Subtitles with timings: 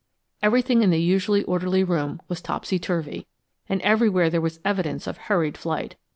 [0.41, 3.27] Everything in the usually orderly room was topsy turvy,
[3.69, 5.95] and everywhere there was evidence of hurried flight.